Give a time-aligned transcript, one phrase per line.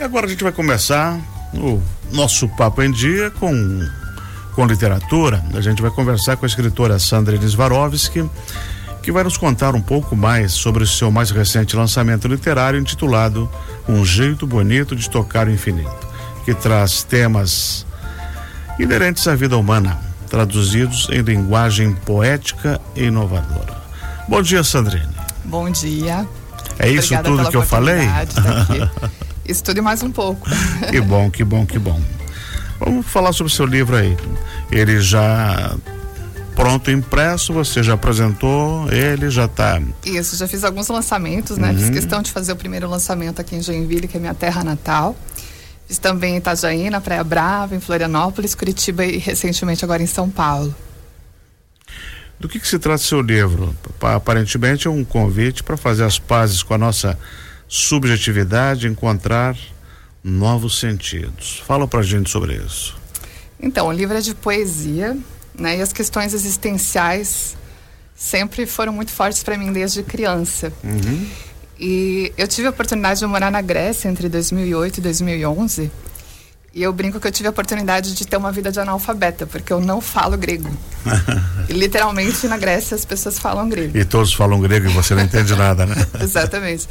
[0.00, 1.20] E agora a gente vai começar
[1.52, 1.78] o
[2.10, 3.86] nosso papo em dia com
[4.54, 5.44] com literatura.
[5.52, 8.28] A gente vai conversar com a escritora Sandra Swarovski,
[9.02, 13.46] que vai nos contar um pouco mais sobre o seu mais recente lançamento literário intitulado
[13.86, 16.08] Um Jeito Bonito de Tocar o Infinito,
[16.46, 17.84] que traz temas
[18.78, 19.98] inerentes à vida humana,
[20.30, 23.76] traduzidos em linguagem poética e inovadora.
[24.26, 25.14] Bom dia, Sandrine.
[25.44, 26.26] Bom dia.
[26.78, 28.08] É isso Obrigada tudo que eu falei?
[29.50, 30.48] Isso tudo e mais um pouco.
[30.90, 32.00] Que bom, que bom, que bom.
[32.78, 34.16] Vamos falar sobre o seu livro aí.
[34.70, 35.76] Ele já
[36.54, 39.82] pronto impresso, você já apresentou, ele já está.
[40.04, 41.70] Isso, já fiz alguns lançamentos, né?
[41.70, 41.78] Uhum.
[41.78, 45.16] Fiz questão de fazer o primeiro lançamento aqui em Joinville, que é minha terra natal.
[45.88, 50.30] Fiz também em Itajaí, na Praia Brava, em Florianópolis, Curitiba e recentemente agora em São
[50.30, 50.72] Paulo.
[52.38, 53.74] Do que, que se trata seu livro?
[54.00, 57.18] Aparentemente é um convite para fazer as pazes com a nossa
[57.70, 59.56] subjetividade, encontrar
[60.24, 61.62] novos sentidos.
[61.64, 62.98] Fala pra gente sobre isso.
[63.62, 65.16] Então, o livro é de poesia,
[65.56, 65.78] né?
[65.78, 67.56] E as questões existenciais
[68.16, 70.72] sempre foram muito fortes para mim desde criança.
[70.82, 71.28] Uhum.
[71.78, 75.90] E eu tive a oportunidade de morar na Grécia entre 2008 e 2011.
[76.72, 79.72] E eu brinco que eu tive a oportunidade de ter uma vida de analfabeta, porque
[79.72, 80.70] eu não falo grego.
[81.68, 83.96] e literalmente na Grécia as pessoas falam grego.
[83.96, 85.94] E todos falam grego e você não entende nada, né?
[86.20, 86.88] Exatamente.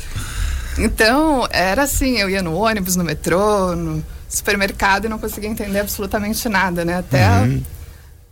[0.79, 5.79] Então, era assim, eu ia no ônibus, no metrô, no supermercado e não conseguia entender
[5.79, 6.97] absolutamente nada, né?
[6.97, 7.63] Até uhum.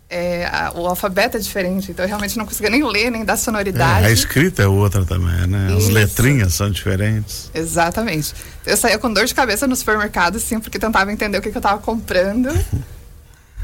[0.09, 3.36] é, a, o alfabeto é diferente, então eu realmente não conseguia nem ler, nem dar
[3.36, 4.06] sonoridade.
[4.06, 5.73] É, a escrita é outra também, né?
[5.75, 5.92] As Isso.
[5.92, 7.50] letrinhas são diferentes.
[7.53, 8.34] Exatamente.
[8.66, 11.58] Eu saía com dor de cabeça no supermercado, sim, porque tentava entender o que, que
[11.58, 12.50] eu estava comprando.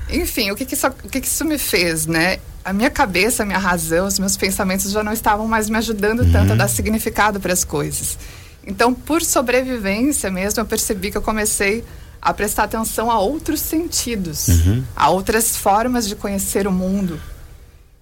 [0.09, 2.37] Enfim, o que que, isso, o que que isso me fez, né?
[2.63, 6.21] A minha cabeça, a minha razão, os meus pensamentos já não estavam mais me ajudando
[6.21, 6.31] uhum.
[6.31, 8.17] tanto a dar significado para as coisas.
[8.65, 11.83] Então, por sobrevivência mesmo, eu percebi que eu comecei
[12.21, 14.83] a prestar atenção a outros sentidos, uhum.
[14.95, 17.19] a outras formas de conhecer o mundo.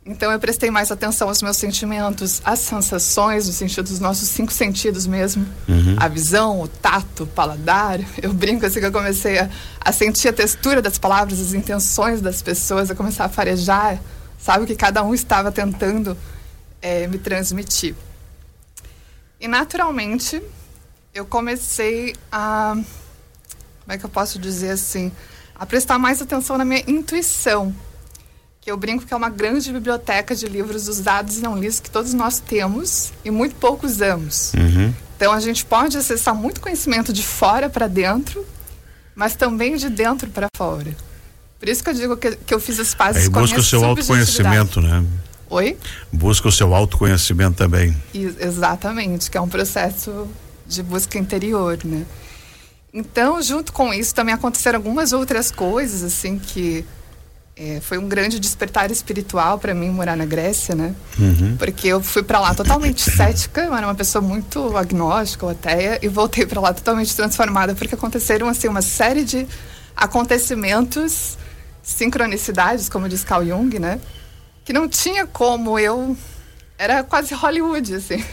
[0.06, 4.52] Então, eu prestei mais atenção aos meus sentimentos, às sensações, no sentido dos nossos cinco
[4.52, 5.46] sentidos mesmo.
[5.68, 5.96] Uhum.
[5.98, 8.00] A visão, o tato, o paladar.
[8.22, 9.50] Eu brinco assim que eu comecei a,
[9.80, 14.00] a sentir a textura das palavras, as intenções das pessoas, a começar a farejar,
[14.40, 16.18] sabe, o que cada um estava tentando
[16.82, 17.96] é, me transmitir.
[19.42, 20.40] E naturalmente
[21.14, 22.76] eu comecei a.
[22.76, 25.12] Como é que eu posso dizer assim?
[25.56, 27.76] A prestar mais atenção na minha intuição.
[28.62, 31.90] Que eu brinco que é uma grande biblioteca de livros usados e não lidos que
[31.90, 34.54] todos nós temos e muito pouco usamos.
[34.54, 34.94] Uhum.
[35.18, 38.46] Então a gente pode acessar muito conhecimento de fora para dentro,
[39.16, 40.96] mas também de dentro para fora.
[41.60, 43.60] Por isso que eu digo que, que eu fiz as pazes Aí com a busca
[43.60, 45.04] o seu autoconhecimento, né?
[45.52, 45.78] Oi?
[46.10, 47.94] Busca o seu autoconhecimento também.
[48.14, 50.26] exatamente, que é um processo
[50.66, 52.06] de busca interior, né?
[52.94, 56.86] Então, junto com isso, também aconteceram algumas outras coisas, assim, que
[57.58, 60.96] é, foi um grande despertar espiritual para mim morar na Grécia, né?
[61.20, 61.58] Uhum.
[61.58, 66.00] Porque eu fui para lá totalmente cética, eu era uma pessoa muito agnóstica ou ateia,
[66.02, 69.46] e voltei para lá totalmente transformada, porque aconteceram, assim, uma série de
[69.98, 71.38] acontecimentos,
[71.84, 74.00] sincronicidades, como diz Carl Jung, né?
[74.64, 76.16] Que não tinha como eu
[76.78, 78.24] era quase Hollywood assim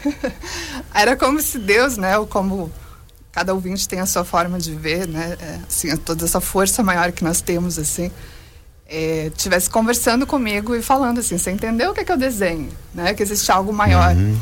[0.95, 2.73] era como se Deus né ou como
[3.31, 7.13] cada ouvinte tem a sua forma de ver né é, assim toda essa força maior
[7.13, 8.11] que nós temos assim
[8.87, 12.71] é, tivesse conversando comigo e falando assim você entendeu o que é que eu desenho
[12.95, 14.39] né que existe algo maior uhum.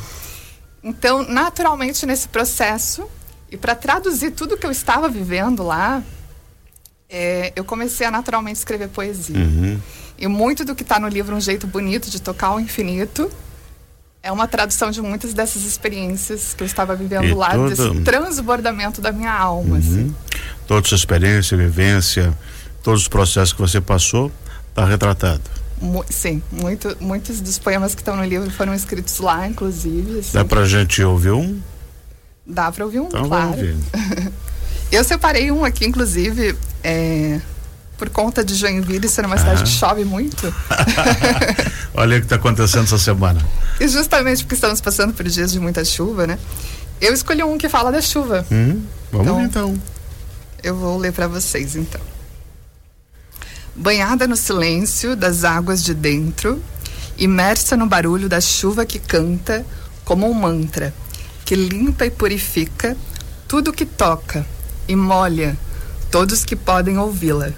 [0.85, 3.09] então naturalmente nesse processo
[3.51, 6.03] e para traduzir tudo que eu estava vivendo lá
[7.09, 9.81] é, eu comecei a naturalmente escrever poesia uhum.
[10.19, 13.31] E muito do que está no livro Um Jeito Bonito de Tocar o Infinito
[14.23, 17.69] é uma tradução de muitas dessas experiências que eu estava vivendo e lá, todo...
[17.69, 19.75] desse transbordamento da minha alma.
[19.75, 19.79] Uhum.
[19.79, 20.15] Assim.
[20.67, 22.37] Toda sua experiência, vivência,
[22.83, 24.33] todos os processos que você passou,
[24.71, 25.43] está retratado.
[25.81, 30.19] Mu sim, muito, muitos dos poemas que estão no livro foram escritos lá, inclusive.
[30.19, 30.33] Assim.
[30.33, 31.61] Dá pra gente ouvir um?
[32.45, 33.51] Dá pra ouvir um, então, claro.
[33.51, 33.77] Ouvir.
[34.91, 37.41] eu separei um aqui, inclusive, é,
[37.97, 39.65] por conta de Joinville ser uma cidade ah.
[39.65, 40.53] que chove muito.
[41.95, 43.41] Olha o que está acontecendo essa semana.
[43.81, 46.39] E justamente porque estamos passando por dias de muita chuva, né?
[47.01, 48.47] Eu escolhi um que fala da chuva.
[48.51, 49.83] Hum, vamos então, então.
[50.63, 52.01] Eu vou ler para vocês então.
[53.75, 56.63] Banhada no silêncio das águas de dentro,
[57.19, 59.65] imersa no barulho da chuva que canta
[60.05, 60.95] como um mantra,
[61.45, 62.97] que limpa e purifica
[63.47, 64.47] tudo que toca
[64.89, 65.57] e molha
[66.11, 67.53] todos que podem ouvi-la.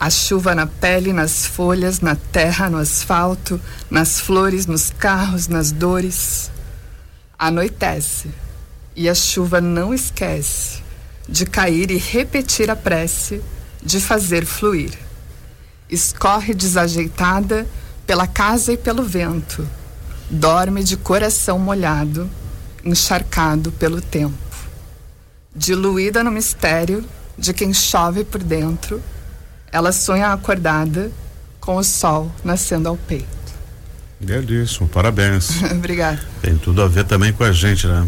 [0.00, 3.60] A chuva na pele, nas folhas, na terra, no asfalto,
[3.90, 6.52] nas flores, nos carros, nas dores.
[7.36, 8.28] Anoitece
[8.94, 10.86] e a chuva não esquece.
[11.28, 13.42] de cair e repetir a prece,
[13.82, 14.92] de fazer fluir.
[15.90, 17.66] Escorre desajeitada
[18.06, 19.68] pela casa e pelo vento,
[20.30, 22.30] dorme de coração molhado,
[22.82, 24.38] encharcado pelo tempo.
[25.54, 27.04] Diluída no mistério
[27.36, 29.02] de quem chove por dentro,
[29.72, 31.10] ela sonha acordada
[31.60, 33.26] com o sol nascendo ao peito.
[34.20, 35.62] Belíssimo, parabéns.
[35.70, 36.20] Obrigada.
[36.42, 38.06] Tem tudo a ver também com a gente, né?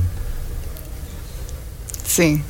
[2.05, 2.43] Sim.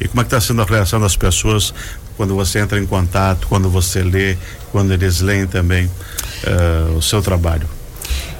[0.00, 1.74] E como é que está sendo a reação das pessoas
[2.16, 4.36] quando você entra em contato, quando você lê,
[4.70, 7.68] quando eles leem também uh, o seu trabalho?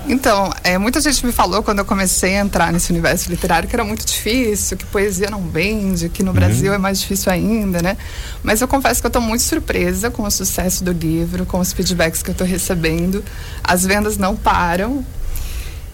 [0.09, 3.77] Então, é, muita gente me falou quando eu comecei a entrar nesse universo literário que
[3.77, 6.35] era muito difícil, que poesia não vende, que no uhum.
[6.35, 7.97] Brasil é mais difícil ainda, né?
[8.43, 11.73] Mas eu confesso que eu estou muito surpresa com o sucesso do livro, com os
[11.73, 13.25] feedbacks que eu estou recebendo.
[13.63, 15.07] As vendas não param.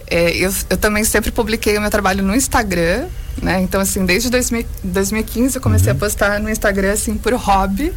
[0.07, 3.07] É, eu, eu também sempre publiquei o meu trabalho no Instagram,
[3.41, 3.61] né?
[3.61, 5.97] Então, assim, desde 2000, 2015 eu comecei uhum.
[5.97, 7.93] a postar no Instagram, assim, por hobby.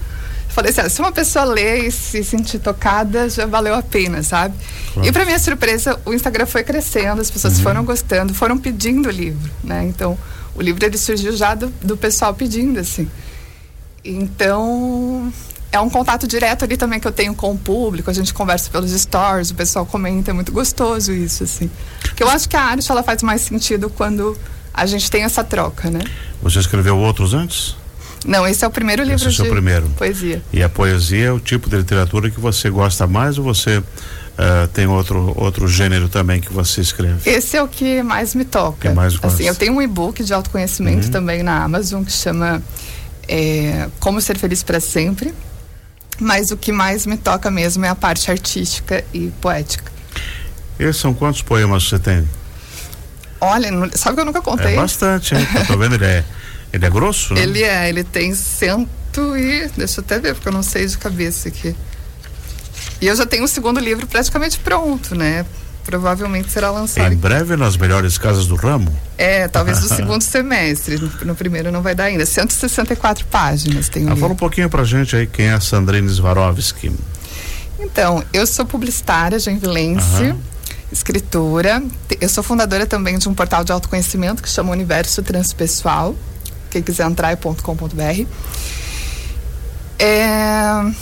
[0.52, 4.54] Falei assim, se uma pessoa ler e se sentir tocada, já valeu a pena, sabe?
[4.92, 5.08] Claro.
[5.08, 7.62] E para minha surpresa, o Instagram foi crescendo, as pessoas uhum.
[7.62, 9.82] foram gostando, foram pedindo o livro, né?
[9.86, 10.16] Então,
[10.54, 13.10] o livro ele surgiu já do, do pessoal pedindo, assim.
[14.04, 15.32] Então,
[15.72, 18.68] é um contato direto ali também que eu tenho com o público, a gente conversa
[18.68, 21.70] pelos stories, o pessoal comenta, é muito gostoso isso, assim.
[22.02, 24.36] Porque eu acho que a arte, ela faz mais sentido quando
[24.74, 26.00] a gente tem essa troca, né?
[26.42, 27.74] Você escreveu outros antes?
[28.26, 29.88] Não, esse é o primeiro livro esse é o de primeiro.
[29.96, 30.42] poesia.
[30.52, 34.68] E a poesia é o tipo de literatura que você gosta mais ou você uh,
[34.72, 37.28] tem outro outro gênero também que você escreve?
[37.28, 38.88] Esse é o que mais me toca.
[38.88, 41.12] Que mais assim, eu tenho um e-book de autoconhecimento uhum.
[41.12, 42.62] também na Amazon que chama
[43.28, 45.34] é, Como Ser Feliz para Sempre.
[46.20, 49.90] Mas o que mais me toca mesmo é a parte artística e poética.
[50.78, 52.28] Esses são quantos poemas você tem?
[53.40, 54.74] Olha, sabe que eu nunca contei?
[54.74, 55.46] É bastante, hein?
[55.66, 56.24] Tô vendo, ele é,
[56.72, 57.42] ele é grosso, né?
[57.42, 59.68] Ele é, ele tem cento e...
[59.76, 61.74] Deixa eu até ver, porque eu não sei de cabeça aqui.
[63.00, 65.44] E eu já tenho o segundo livro praticamente pronto, né?
[65.84, 67.12] Provavelmente será lançado.
[67.12, 68.96] Em breve nas melhores casas do ramo?
[69.18, 70.96] É, talvez no segundo semestre.
[70.96, 72.24] No, no, primeiro não vai dar ainda.
[72.24, 76.92] 164 páginas tem ah, Fala um pouquinho pra gente aí quem é a Sandrine Swarovski.
[77.80, 80.22] Então, eu sou publicitária, genvilense.
[80.22, 80.52] Uhum
[80.92, 81.82] escritora.
[82.20, 86.14] Eu sou fundadora também de um portal de autoconhecimento que chama Universo Transpessoal.
[86.72, 88.26] Quem quiser entrar é .com.br.
[89.98, 90.92] É,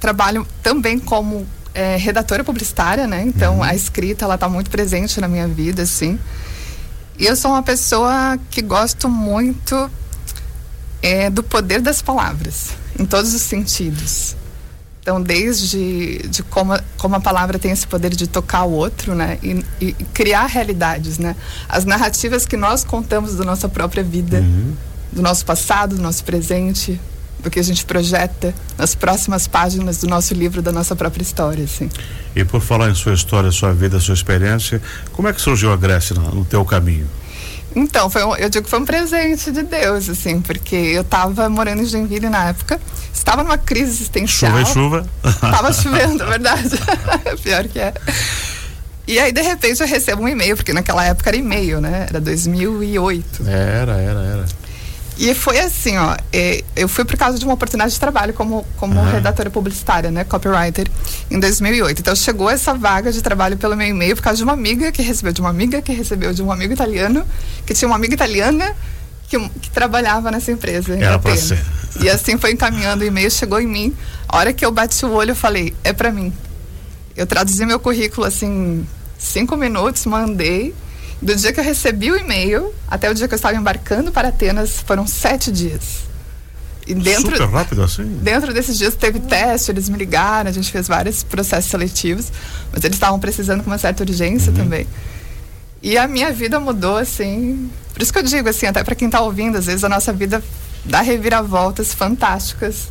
[0.00, 3.22] trabalho também como é, redatora publicitária, né?
[3.22, 3.62] Então uhum.
[3.62, 6.18] a escrita ela está muito presente na minha vida, assim.
[7.18, 9.90] E eu sou uma pessoa que gosto muito
[11.02, 14.34] é, do poder das palavras, em todos os sentidos.
[15.04, 19.38] Então, desde de como, como a palavra tem esse poder de tocar o outro, né?
[19.42, 21.36] E, e criar realidades, né?
[21.68, 24.72] As narrativas que nós contamos da nossa própria vida, uhum.
[25.14, 27.00] Do nosso passado, do nosso presente,
[27.38, 31.64] do que a gente projeta nas próximas páginas do nosso livro, da nossa própria história,
[31.64, 31.90] assim.
[32.34, 34.80] E por falar em sua história, sua vida, sua experiência,
[35.12, 37.06] como é que surgiu a Grécia no, no teu caminho?
[37.76, 41.48] Então, foi um, eu digo que foi um presente de Deus, assim, porque eu estava
[41.48, 42.80] morando em Joinville na época,
[43.12, 44.52] estava numa crise existencial.
[44.52, 45.06] Chuva e chuva.
[45.40, 46.70] Tava chovendo, é verdade.
[47.42, 47.92] Pior que é.
[49.06, 52.06] E aí, de repente, eu recebo um e-mail, porque naquela época era e-mail, né?
[52.08, 53.46] Era 2008.
[53.46, 54.46] Era, era, era.
[55.16, 58.66] E foi assim, ó, é, eu fui por causa de uma oportunidade de trabalho como,
[58.76, 59.10] como uhum.
[59.10, 60.88] redatora publicitária, né, copywriter,
[61.30, 62.00] em 2008.
[62.00, 65.02] Então chegou essa vaga de trabalho pelo meu e-mail por causa de uma amiga que
[65.02, 67.24] recebeu de uma amiga que recebeu de um amigo italiano,
[67.64, 68.74] que tinha uma amiga italiana
[69.28, 70.94] que, que trabalhava nessa empresa.
[70.96, 71.64] Era pra ser.
[72.00, 73.94] E assim foi encaminhando o e-mail, chegou em mim.
[74.28, 76.32] A hora que eu bati o olho, eu falei, é para mim.
[77.16, 78.84] Eu traduzi meu currículo assim,
[79.16, 80.74] cinco minutos, mandei
[81.24, 84.28] do dia que eu recebi o e-mail até o dia que eu estava embarcando para
[84.28, 86.04] Atenas foram sete dias.
[86.86, 88.04] E dentro, Super rápido assim?
[88.22, 92.30] Dentro desses dias teve teste, eles me ligaram, a gente fez vários processos seletivos,
[92.70, 94.58] mas eles estavam precisando com uma certa urgência uhum.
[94.58, 94.86] também.
[95.82, 97.70] E a minha vida mudou assim.
[97.92, 100.12] Por isso que eu digo assim, até para quem está ouvindo, às vezes a nossa
[100.12, 100.42] vida
[100.84, 102.88] dá reviravoltas fantásticas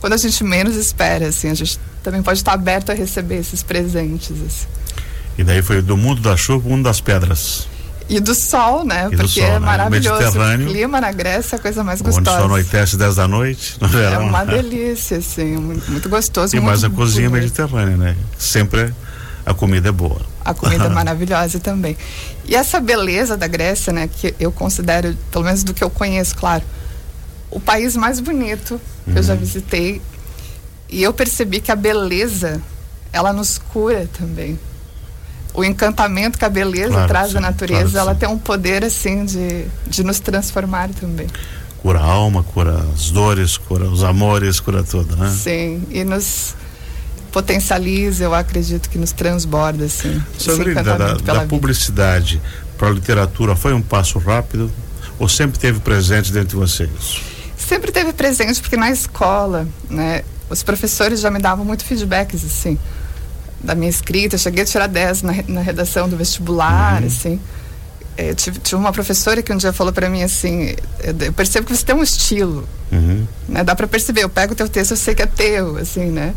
[0.00, 3.62] quando a gente menos espera, assim, a gente também pode estar aberto a receber esses
[3.62, 4.66] presentes, assim.
[5.38, 7.66] E daí foi do mundo da chuva, mundo das pedras.
[8.08, 9.08] E do sol, né?
[9.10, 9.58] E Porque sol, é né?
[9.60, 10.38] maravilhoso.
[10.38, 12.30] O clima na Grécia é a coisa mais gostosa.
[12.30, 14.22] Onde só anoitece 10 da noite no verão.
[14.22, 16.54] É uma delícia, assim, muito, muito gostoso.
[16.54, 18.16] E muito mais a cozinha mediterrânea, né?
[18.38, 18.92] Sempre
[19.46, 20.20] a comida é boa.
[20.44, 21.96] A comida é maravilhosa também.
[22.44, 24.08] E essa beleza da Grécia, né?
[24.08, 26.62] Que eu considero, pelo menos do que eu conheço, claro,
[27.50, 29.16] o país mais bonito que uhum.
[29.16, 29.38] eu já uhum.
[29.38, 30.02] visitei.
[30.90, 32.60] E eu percebi que a beleza,
[33.12, 34.58] ela nos cura também
[35.54, 39.24] o encantamento que a beleza claro traz da natureza, claro ela tem um poder assim
[39.24, 41.28] de, de nos transformar também.
[41.80, 45.30] cura a alma, cura as dores, cura os amores, cura tudo, né?
[45.30, 46.56] Sim, e nos
[47.30, 50.22] potencializa, eu acredito que nos transborda, assim.
[50.74, 52.40] Da, da, da publicidade
[52.76, 54.70] para a literatura foi um passo rápido
[55.18, 57.20] ou sempre teve presente dentro de vocês?
[57.56, 62.78] Sempre teve presente, porque na escola, né, os professores já me davam muito feedbacks, assim,
[63.64, 64.38] da minha escrita.
[64.38, 67.06] Cheguei a tirar 10 na, na redação do vestibular, uhum.
[67.06, 67.40] assim.
[68.16, 71.76] É, tive, tive, uma professora que um dia falou para mim assim: eu percebo que
[71.76, 73.26] você tem um estilo, uhum.
[73.48, 73.64] né?
[73.64, 74.22] Dá para perceber.
[74.22, 76.32] Eu pego o teu texto, eu sei que é teu, assim, né?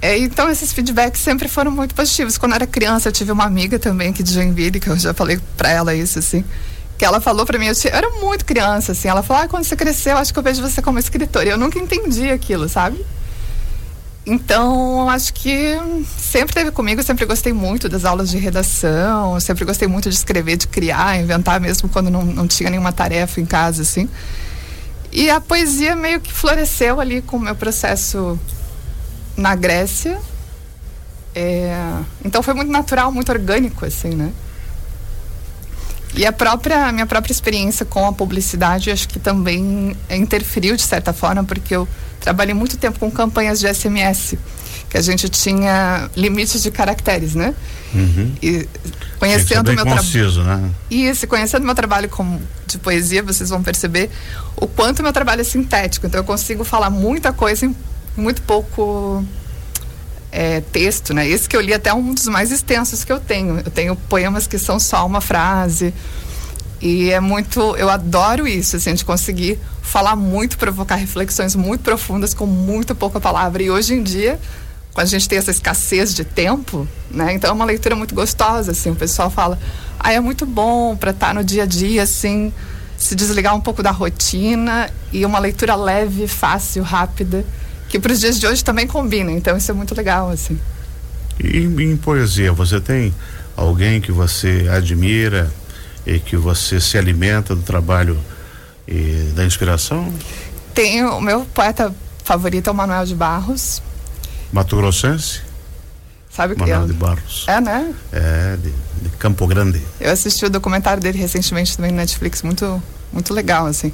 [0.00, 2.38] É, então esses feedbacks sempre foram muito positivos.
[2.38, 5.12] Quando eu era criança, eu tive uma amiga também aqui de Joinville, que eu já
[5.12, 6.42] falei para ela isso, assim,
[6.98, 9.48] que ela falou para mim, eu, tinha, eu, era muito criança, assim, ela falou: ah,
[9.48, 11.46] quando você crescer, eu acho que eu vejo você como escritora.
[11.46, 13.04] E eu nunca entendi aquilo, sabe?
[14.24, 15.76] Então, acho que
[16.06, 20.56] sempre teve comigo, sempre gostei muito das aulas de redação, sempre gostei muito de escrever,
[20.56, 24.08] de criar, inventar mesmo quando não, não tinha nenhuma tarefa em casa, assim.
[25.10, 28.38] E a poesia meio que floresceu ali com o meu processo
[29.36, 30.20] na Grécia.
[31.34, 31.74] É,
[32.24, 34.32] então foi muito natural, muito orgânico, assim, né?
[36.14, 41.12] E a própria minha própria experiência com a publicidade acho que também interferiu de certa
[41.12, 41.88] forma porque eu
[42.20, 44.36] trabalhei muito tempo com campanhas de SMS
[44.92, 47.54] que a gente tinha limites de caracteres, né?
[47.94, 48.30] Uhum.
[48.42, 48.68] E
[49.18, 50.70] conhecendo o meu trabalho, né?
[50.90, 54.10] Isso, conhecendo meu trabalho como de poesia, vocês vão perceber
[54.54, 56.06] o quanto meu trabalho é sintético.
[56.06, 57.74] Então eu consigo falar muita coisa em
[58.14, 59.24] muito pouco
[60.32, 61.28] é, texto, né?
[61.28, 63.58] Esse que eu li até é um dos mais extensos que eu tenho.
[63.58, 65.92] Eu tenho poemas que são só uma frase.
[66.80, 72.34] E é muito, eu adoro isso, assim, de conseguir falar muito, provocar reflexões muito profundas
[72.34, 73.62] com muito pouca palavra.
[73.62, 74.40] E hoje em dia,
[74.92, 77.34] quando a gente tem essa escassez de tempo, né?
[77.34, 78.90] Então é uma leitura muito gostosa, assim.
[78.90, 79.58] O pessoal fala,
[80.00, 82.52] ah, é muito bom para estar tá no dia a dia, assim,
[82.96, 87.44] se desligar um pouco da rotina e uma leitura leve, fácil, rápida
[87.92, 89.30] que para os dias de hoje também combina.
[89.30, 90.58] Então isso é muito legal, assim.
[91.38, 93.14] E em poesia, você tem
[93.54, 95.52] alguém que você admira
[96.06, 98.18] e que você se alimenta do trabalho
[98.88, 100.10] e da inspiração?
[100.74, 101.94] Tenho, o meu poeta
[102.24, 103.82] favorito é o Manuel de Barros.
[104.50, 105.42] Mato Grossense?
[106.30, 107.44] Sabe que Manuel de Barros.
[107.46, 107.94] É, né?
[108.10, 108.72] É, de,
[109.02, 109.82] de, Campo Grande.
[110.00, 112.82] Eu assisti o documentário dele recentemente também no Netflix, muito,
[113.12, 113.92] muito legal, assim.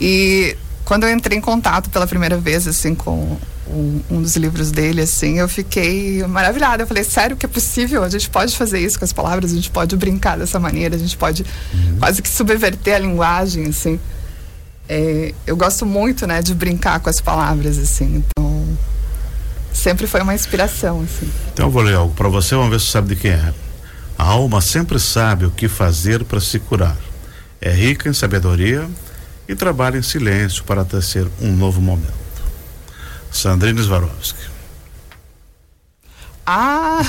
[0.00, 0.56] E
[0.88, 5.02] quando eu entrei em contato pela primeira vez, assim, com um, um, dos livros dele,
[5.02, 6.82] assim, eu fiquei maravilhada.
[6.82, 8.02] Eu falei, sério que é possível?
[8.02, 10.98] A gente pode fazer isso com as palavras, a gente pode brincar dessa maneira, a
[10.98, 11.98] gente pode uhum.
[11.98, 14.00] quase que subverter a linguagem, assim.
[14.88, 18.24] É, eu gosto muito, né, de brincar com as palavras, assim.
[18.24, 18.66] Então,
[19.70, 21.30] sempre foi uma inspiração, assim.
[21.52, 23.52] Então eu vou ler algo para você, vamos ver se você sabe de quem é.
[24.16, 26.96] A alma sempre sabe o que fazer para se curar.
[27.60, 28.88] É rica em sabedoria
[29.48, 32.12] e trabalha em silêncio para tecer um novo momento.
[33.32, 34.58] Sandrine Swarovski.
[36.50, 37.00] Ah!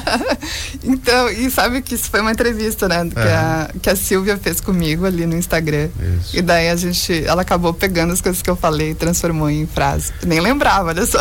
[0.82, 3.06] então, e sabe que isso foi uma entrevista, né?
[3.10, 3.34] Que, é.
[3.34, 5.90] a, que a Silvia fez comigo ali no Instagram.
[6.20, 6.36] Isso.
[6.36, 9.66] E daí a gente, ela acabou pegando as coisas que eu falei e transformou em
[9.66, 10.12] frase.
[10.24, 11.20] Nem lembrava, olha só.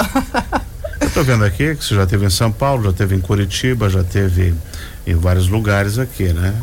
[1.02, 3.90] eu tô vendo aqui que você já teve em São Paulo, já teve em Curitiba,
[3.90, 4.54] já teve
[5.06, 6.56] em vários lugares aqui, né?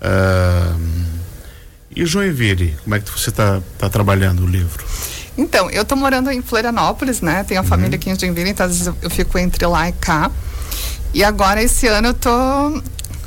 [0.00, 1.19] Uh,
[1.94, 4.84] e Joinville, como é que você está tá trabalhando o livro?
[5.36, 7.44] Então, eu estou morando em Florianópolis, né?
[7.44, 7.68] Tenho a uhum.
[7.68, 10.30] família aqui em Joinville, então às vezes eu fico entre lá e cá.
[11.12, 12.82] E agora, esse ano, eu tô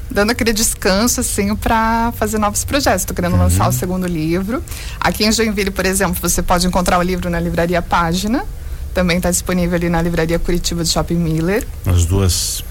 [0.10, 3.01] dando aquele descanso, assim, para fazer novos projetos.
[3.01, 3.39] Estou querendo uhum.
[3.39, 4.63] lançar o segundo livro.
[5.00, 8.46] Aqui em Joinville, por exemplo, você pode encontrar o livro na livraria Página.
[8.93, 11.65] Também está disponível ali na livraria Curitiba do Shopping Miller.
[11.86, 12.63] As duas.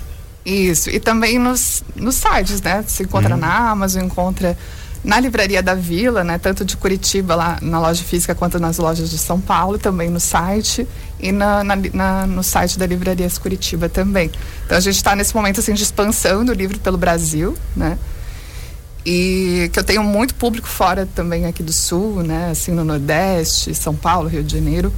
[0.47, 0.89] Isso.
[0.89, 2.85] E também nos, nos sites, né?
[2.87, 3.41] Se encontra uhum.
[3.41, 4.57] na Amazon, encontra
[5.05, 9.11] na livraria da Vila, né, tanto de Curitiba lá na loja física quanto nas lojas
[9.11, 10.87] de São Paulo, também no site
[11.19, 14.31] e na, na, na no site da livraria Curitiba também.
[14.65, 17.99] Então a gente está nesse momento assim de expansão do livro pelo Brasil, né?
[19.05, 22.51] E que eu tenho muito público fora também aqui do sul, né?
[22.51, 24.93] Assim no Nordeste, São Paulo, Rio de Janeiro.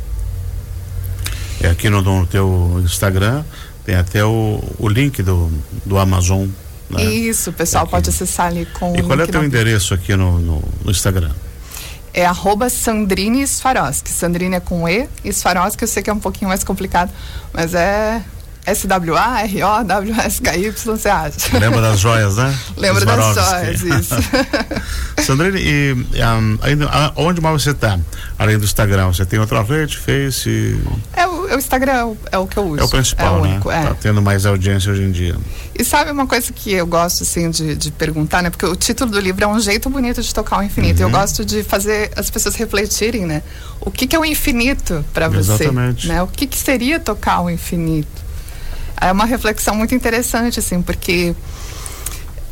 [1.62, 3.42] É aqui no, no teu Instagram
[3.84, 5.50] tem até o, o link do,
[5.84, 6.48] do Amazon
[6.90, 7.04] né?
[7.04, 10.38] Isso, o pessoal pode acessar ali com E qual é o teu endereço aqui no,
[10.38, 11.30] no, no, Instagram?
[12.12, 14.10] É arroba Sandrine Swarovski.
[14.10, 17.10] Sandrine é com E Swarovski eu sei que é um pouquinho mais complicado,
[17.52, 18.22] mas é
[18.66, 21.58] S-W-A-R-O-W-S-K-Y, você acha?
[21.58, 22.58] Lembra das joias, né?
[22.76, 24.14] Lembra das joias, isso.
[25.22, 27.98] Sandrine, e um, ainda, onde mais você está?
[28.38, 30.80] Além do Instagram, você tem outra rede, Face?
[31.16, 32.04] Eu, o Instagram é
[32.38, 32.80] o, é que eu uso.
[32.80, 33.82] É o principal, é o único, né?
[33.82, 33.86] É.
[33.86, 35.36] Tá tendo mais audiência hoje em dia.
[35.74, 38.50] E sabe uma coisa que eu gosto, assim, de, de perguntar, né?
[38.50, 41.00] Porque o título do livro é um jeito bonito de tocar o infinito.
[41.00, 41.08] Uhum.
[41.08, 43.42] Eu gosto de fazer as pessoas refletirem, né?
[43.80, 45.64] O que, que é o infinito para você?
[45.64, 46.08] Exatamente.
[46.08, 46.22] Né?
[46.22, 48.24] O que, que seria tocar o infinito?
[49.00, 51.34] É uma reflexão muito interessante, assim, porque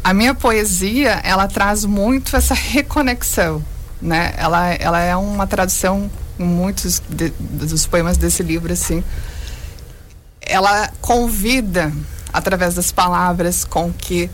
[0.05, 3.65] a minha poesia, ela traz muito essa reconexão,
[4.01, 4.35] né?
[4.37, 9.05] Ela, ela é uma tradução muitos de, dos poemas desse livro assim
[10.43, 11.93] ela convida
[12.33, 14.31] através das palavras com que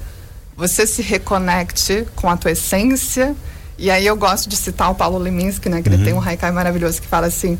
[0.56, 3.36] você se reconecte com a tua essência.
[3.78, 5.94] E aí eu gosto de citar o Paulo Leminski né que uhum.
[5.94, 7.56] ele tem um haikai maravilhoso que fala assim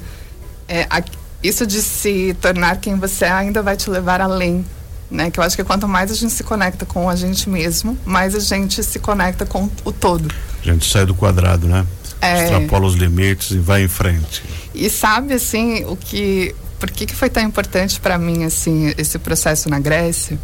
[0.67, 1.01] é, a,
[1.41, 4.67] isso de se tornar quem você é ainda vai te levar além
[5.09, 7.97] né que eu acho que quanto mais a gente se conecta com a gente mesmo
[8.05, 10.29] mais a gente se conecta com o todo.
[10.61, 11.87] A gente sai do quadrado né
[12.21, 12.45] é...
[12.45, 14.43] extrapola os limites e vai em frente.
[14.75, 19.19] E sabe assim o que, por que, que foi tão importante para mim assim esse
[19.19, 20.39] processo na Grécia?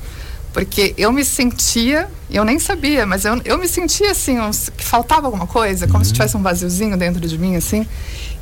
[0.52, 4.36] Porque eu me sentia, eu nem sabia, mas eu, eu me sentia assim,
[4.76, 6.04] que faltava alguma coisa, como uhum.
[6.04, 7.84] se tivesse um vaziozinho dentro de mim, assim.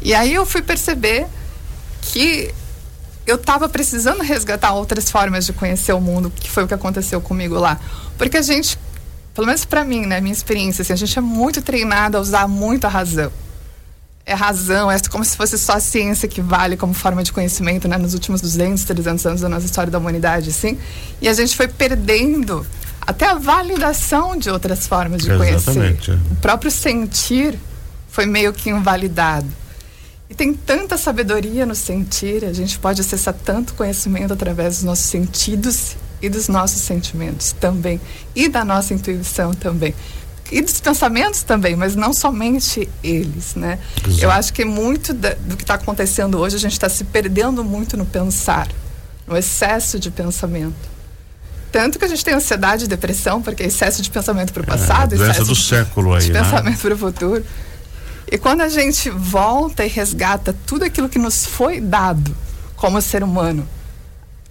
[0.02, 1.26] E aí eu fui perceber
[2.02, 2.52] que
[3.26, 7.18] eu estava precisando resgatar outras formas de conhecer o mundo, que foi o que aconteceu
[7.18, 7.80] comigo lá.
[8.18, 8.78] Porque a gente
[9.34, 12.46] pelo menos para mim, né, minha experiência, assim, a gente é muito treinado a usar
[12.46, 13.32] muito a razão.
[14.24, 17.88] É razão, é como se fosse só a ciência que vale como forma de conhecimento,
[17.88, 20.78] né, nos últimos 200, 300 anos da nossa história da humanidade, assim.
[21.20, 22.64] E a gente foi perdendo
[23.00, 26.06] até a validação de outras formas de Exatamente.
[26.06, 26.18] conhecer.
[26.30, 27.58] O próprio sentir
[28.08, 29.48] foi meio que invalidado.
[30.30, 35.06] E tem tanta sabedoria no sentir, a gente pode acessar tanto conhecimento através dos nossos
[35.06, 38.00] sentidos e dos nossos sentimentos também,
[38.34, 39.92] e da nossa intuição também.
[40.50, 43.78] E dos pensamentos também, mas não somente eles, né?
[44.06, 44.22] Exato.
[44.22, 47.64] Eu acho que muito da, do que está acontecendo hoje, a gente está se perdendo
[47.64, 48.68] muito no pensar,
[49.26, 50.92] no excesso de pensamento.
[51.72, 54.66] Tanto que a gente tem ansiedade e depressão, porque é excesso de pensamento para o
[54.66, 56.42] passado, é, excesso do de, século aí, de né?
[56.42, 57.44] pensamento para o futuro.
[58.30, 62.36] E quando a gente volta e resgata tudo aquilo que nos foi dado
[62.76, 63.66] como ser humano,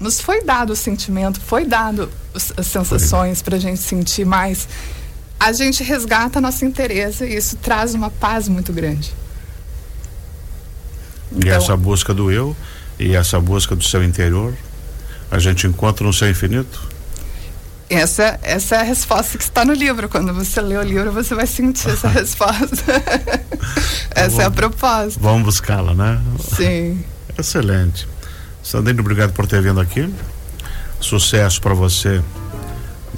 [0.02, 4.68] nos foi dado o sentimento, foi dado as sensações para a gente sentir mais.
[5.40, 9.14] A gente resgata a nossa interesse e isso traz uma paz muito grande.
[11.32, 12.56] Então, e essa busca do eu
[13.00, 14.54] e essa busca do seu interior,
[15.30, 16.90] a gente encontra no seu infinito?
[17.90, 20.10] Essa, essa é a resposta que está no livro.
[20.10, 22.92] Quando você lê o livro, você vai sentir essa resposta.
[24.12, 25.20] essa vamos, é a proposta.
[25.20, 26.22] Vamos buscá-la, né?
[26.56, 27.04] Sim.
[27.38, 28.08] Excelente.
[28.64, 30.12] Sandrine, obrigado por ter vindo aqui.
[31.00, 32.22] Sucesso para você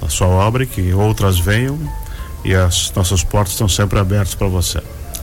[0.00, 1.78] na sua obra, que outras venham
[2.44, 4.82] e as nossas portas estão sempre abertas para você.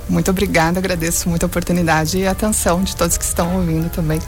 [0.10, 4.20] Muito obrigada, agradeço muito a oportunidade e a atenção de todos que estão ouvindo também.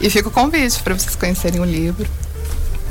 [0.00, 2.06] E fica o convite para vocês conhecerem o livro.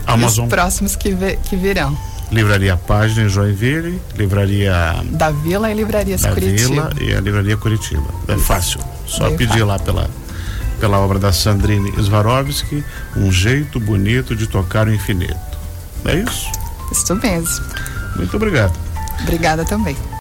[0.05, 0.45] Amazon.
[0.45, 1.97] E os próximos que, que virão.
[2.31, 4.73] Livraria Página em Joinville, Livraria
[5.11, 6.89] da Vila e Livraria da Curitiba.
[6.89, 8.07] Vila e a Livraria Curitiba.
[8.27, 9.65] É fácil, só Bem pedir fácil.
[9.67, 10.09] lá pela
[10.75, 12.83] pela obra da Sandrine Swarovski,
[13.15, 15.35] um jeito bonito de tocar o infinito.
[16.05, 16.51] É isso?
[16.91, 17.65] Isso mesmo.
[18.15, 18.73] Muito obrigado.
[19.21, 19.95] Obrigada também.